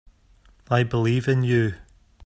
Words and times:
I 0.71 0.81
believe 0.81 1.27
in 1.27 1.43
you. 1.43 1.75